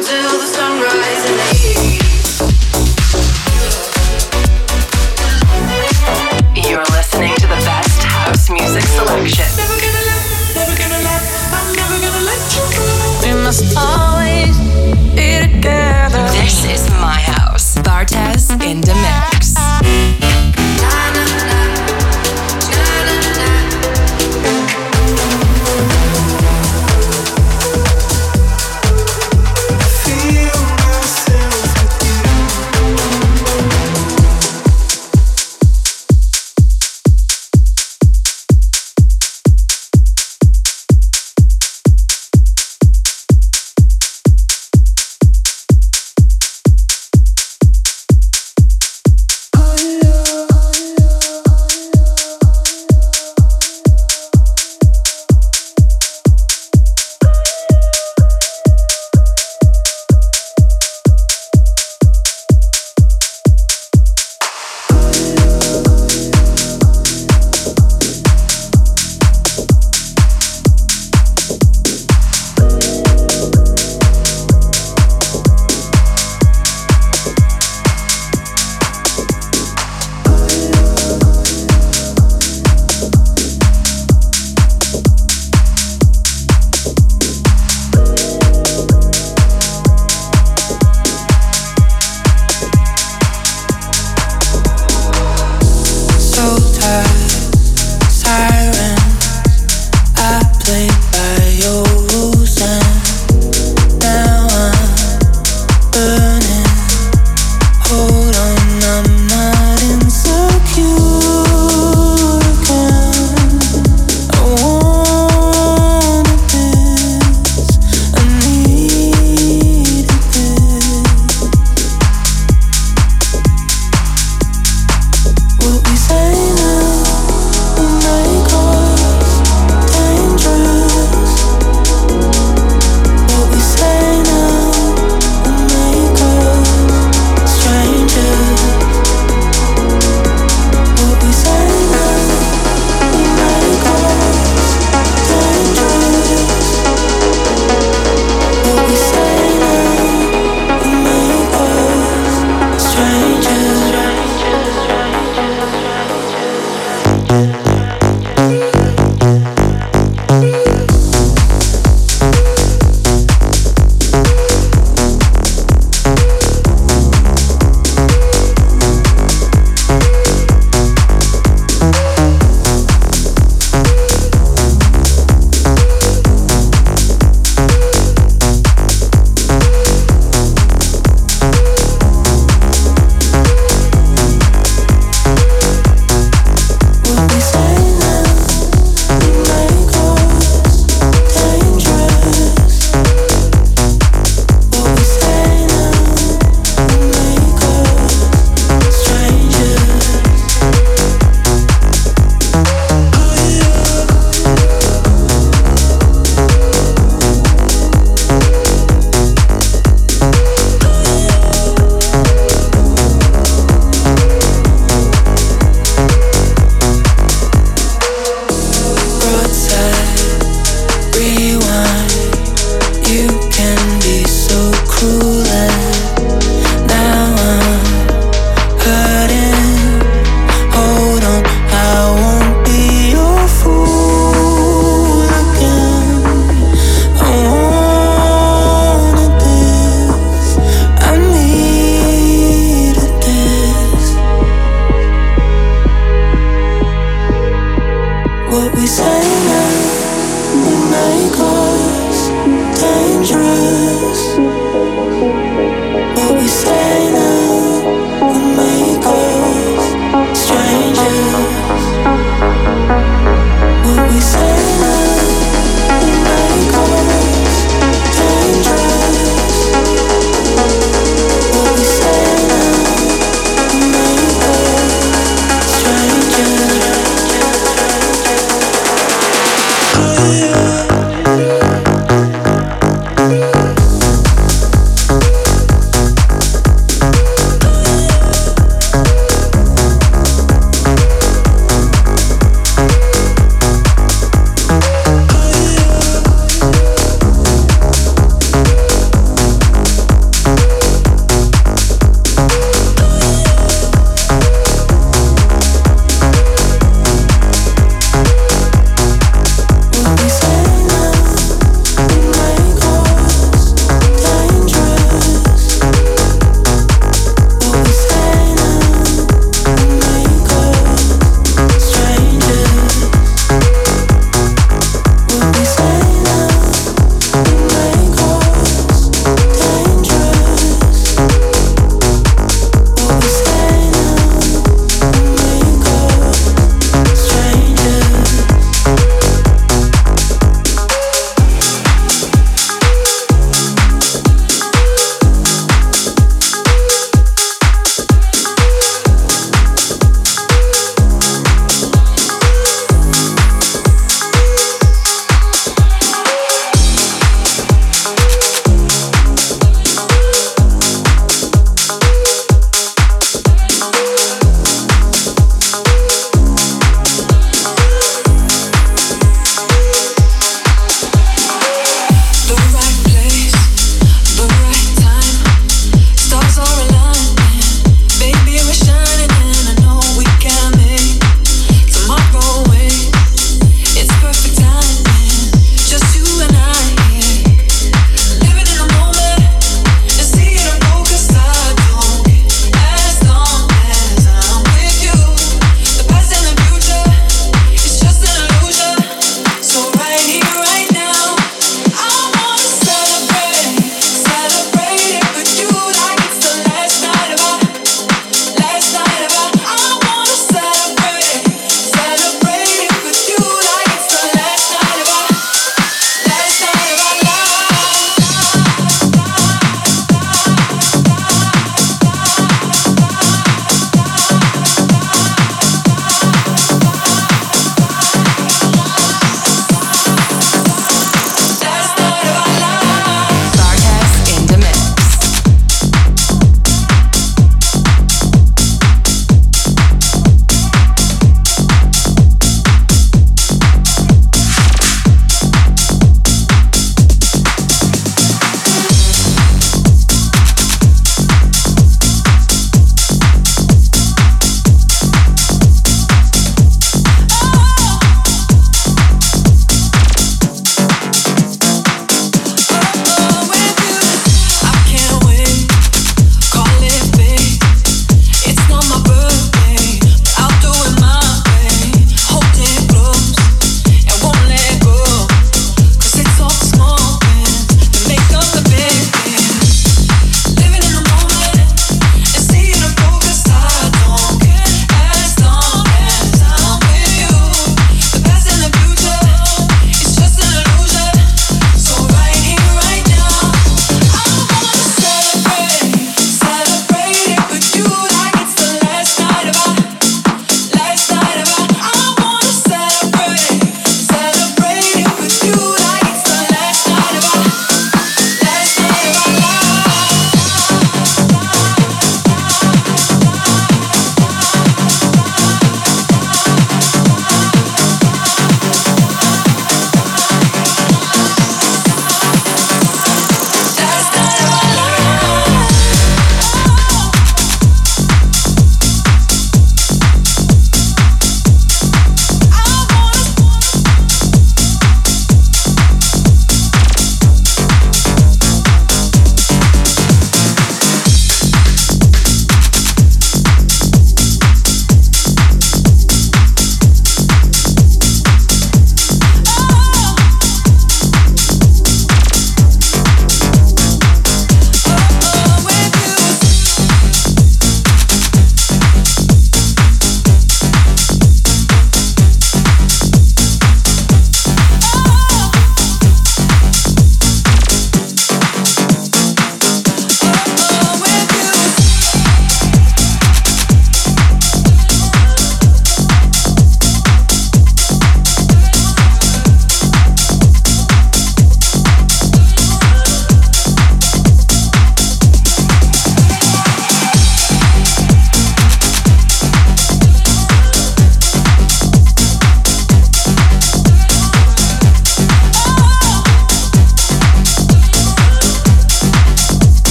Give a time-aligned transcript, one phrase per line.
[0.00, 1.51] feel myself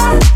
[0.00, 0.29] Bye.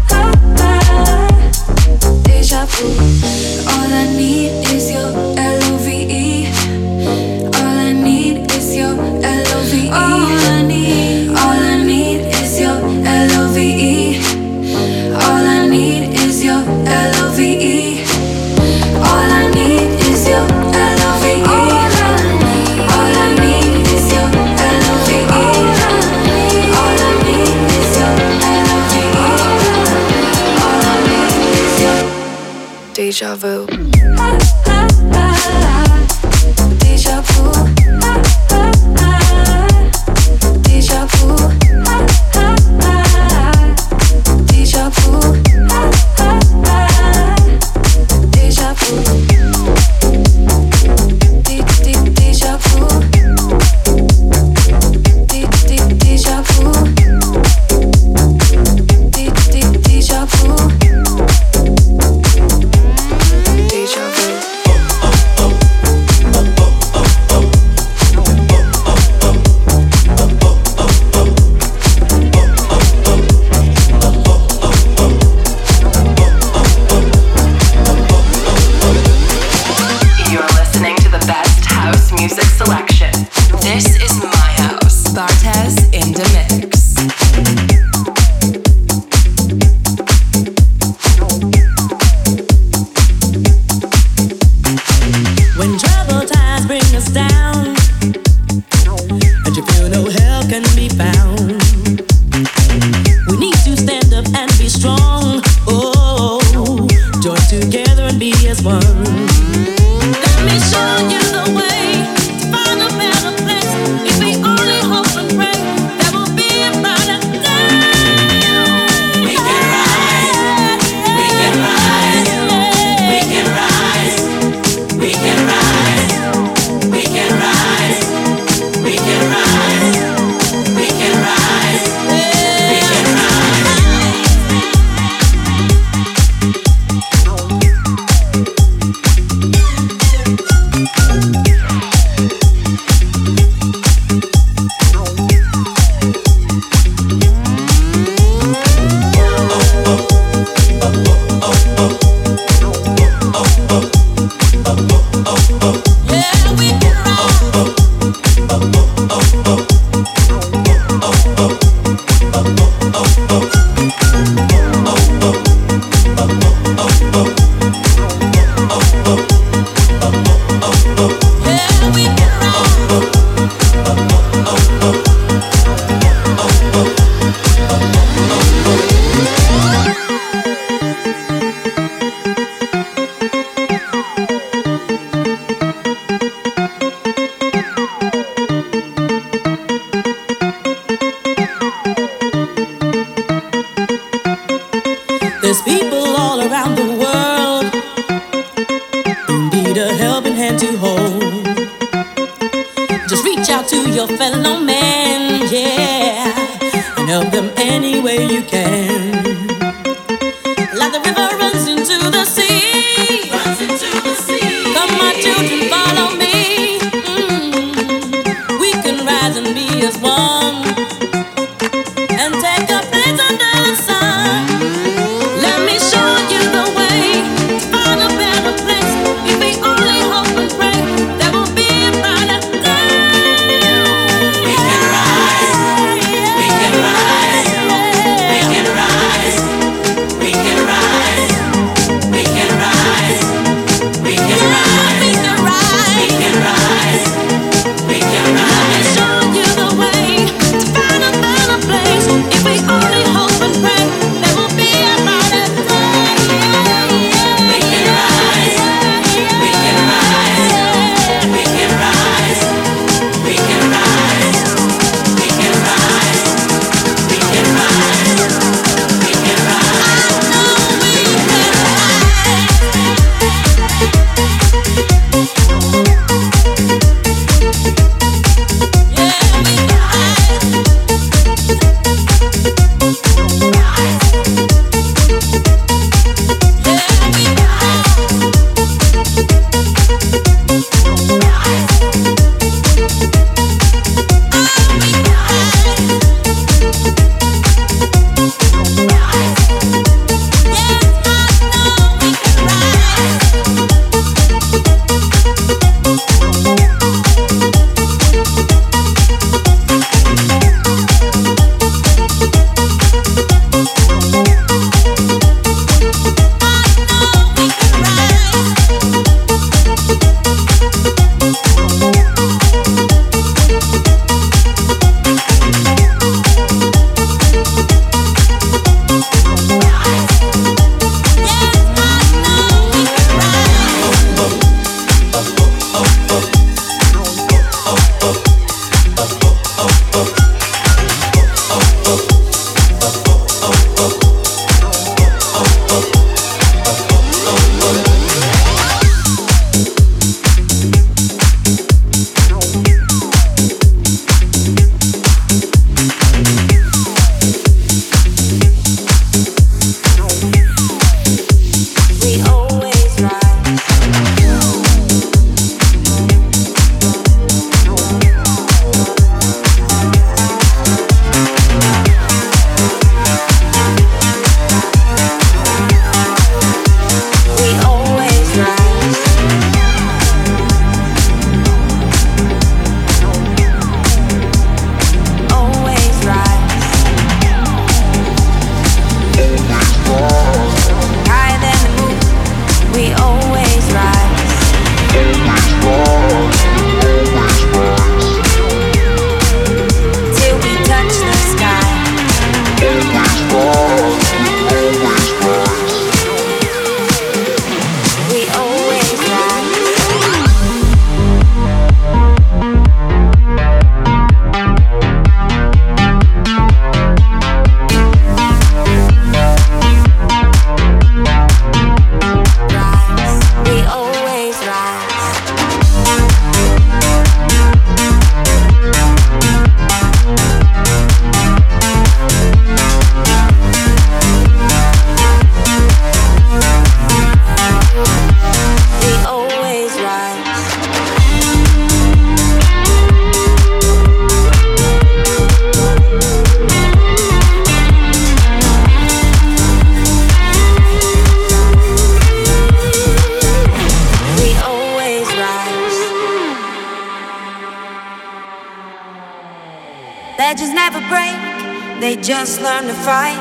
[462.04, 463.16] Just learn to fight.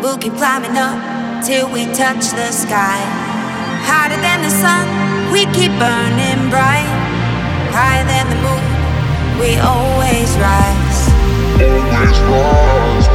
[0.00, 3.02] We'll keep climbing up till we touch the sky.
[3.82, 4.86] Hotter than the sun,
[5.32, 6.86] we keep burning bright.
[7.74, 8.62] Higher than the moon,
[9.42, 11.00] we always rise.
[11.58, 13.05] Always rise,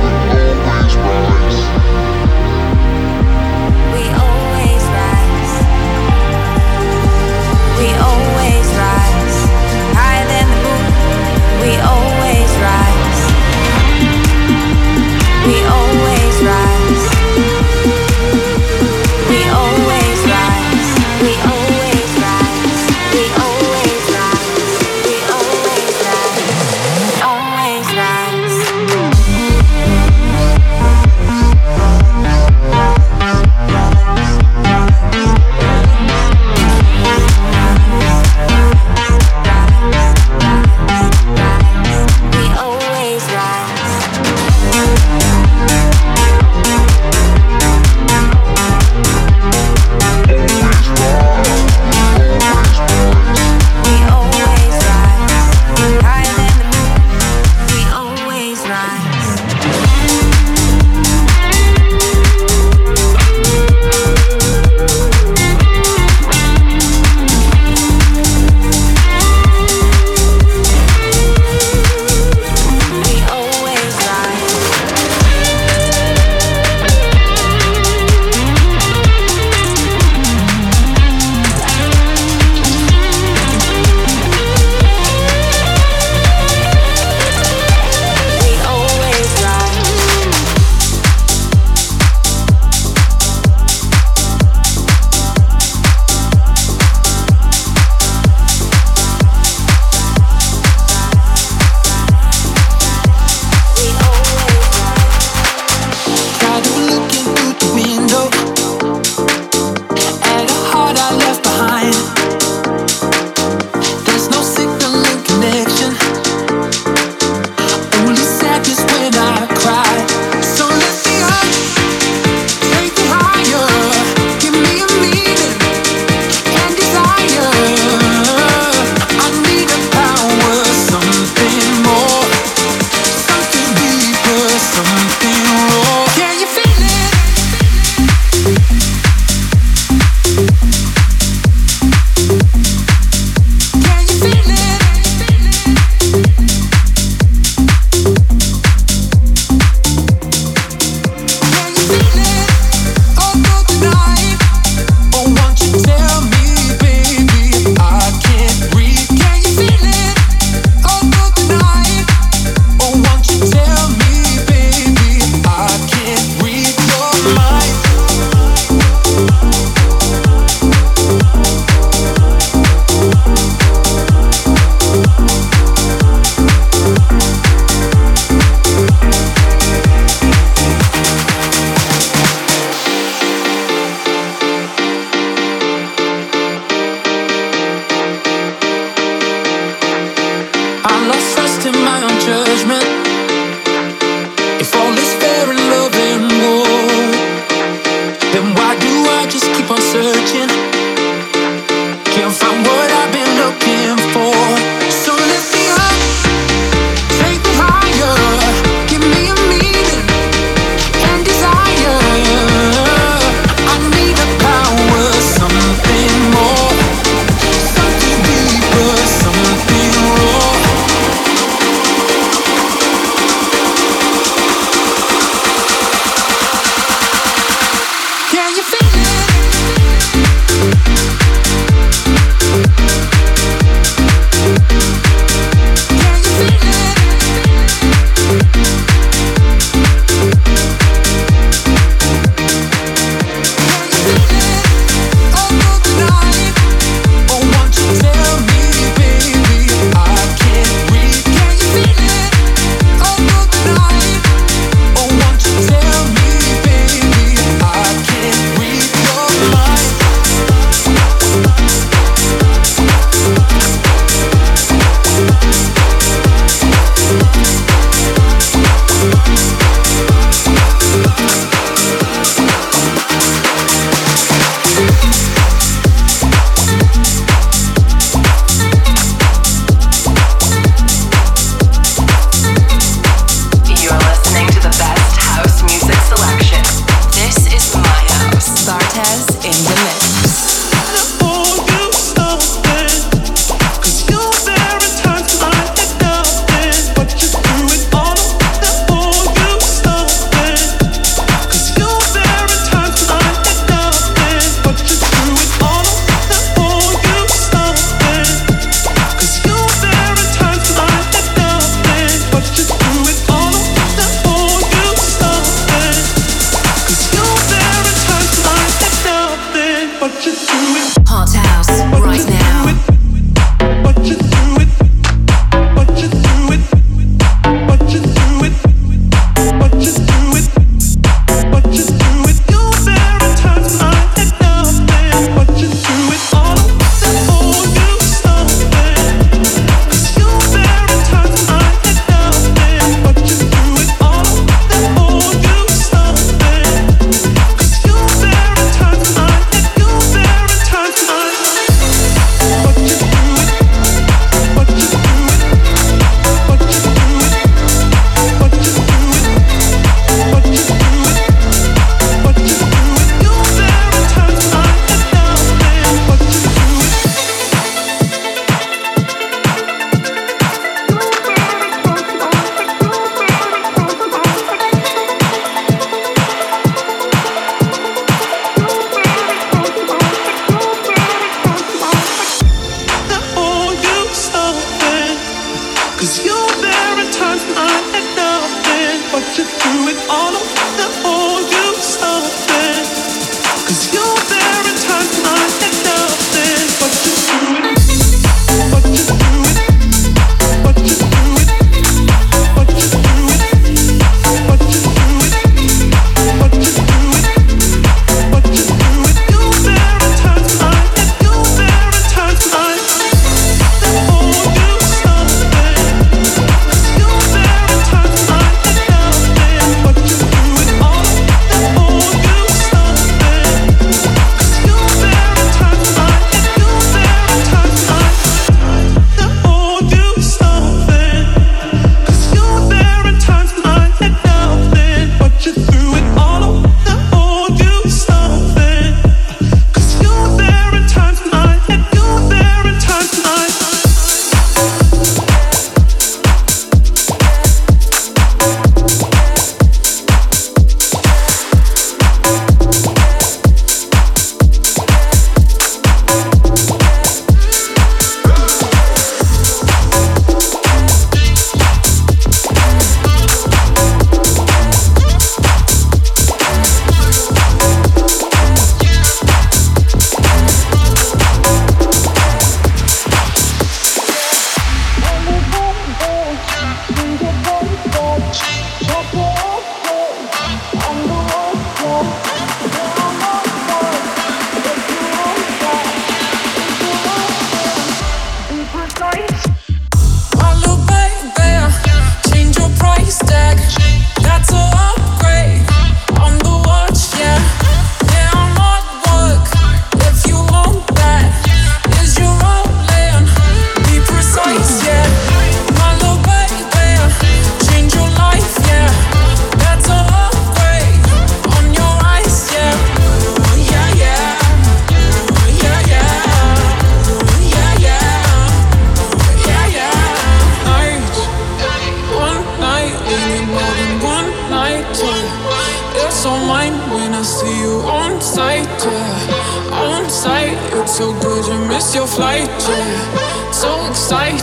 [532.22, 534.38] exciting, so exciting.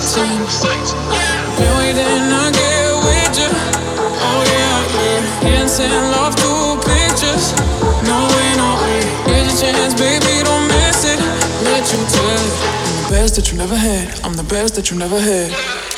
[1.56, 3.50] Been waiting to get with you.
[3.50, 5.48] Oh yeah, yeah.
[5.48, 7.54] Hints and love through pictures.
[8.06, 9.00] No way, no way.
[9.30, 11.20] Here's your chance, baby, don't miss it.
[11.64, 12.78] Let you tell.
[12.88, 14.20] I'm the best that you never had.
[14.24, 15.97] I'm the best that you never had.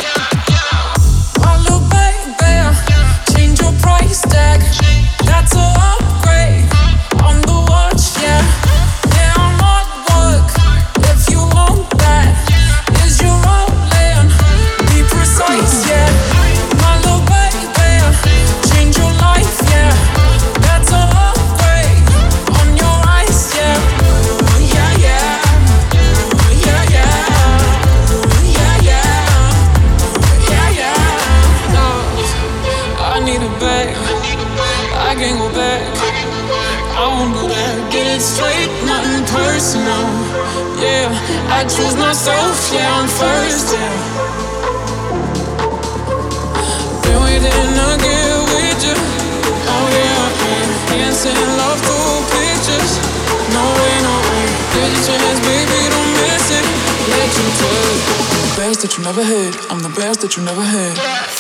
[59.17, 59.57] never had.
[59.71, 61.40] I'm the best that you never had.